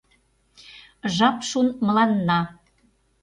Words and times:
Жап 1.15 1.37
шуын 1.49 1.67
мыланна 1.85 2.39